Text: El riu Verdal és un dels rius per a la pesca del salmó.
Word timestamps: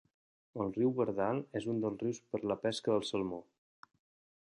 El 0.63 0.71
riu 0.77 0.93
Verdal 0.99 1.43
és 1.61 1.69
un 1.75 1.83
dels 1.85 2.01
rius 2.07 2.23
per 2.33 2.43
a 2.43 2.51
la 2.53 2.61
pesca 2.67 2.97
del 2.97 3.09
salmó. 3.15 3.43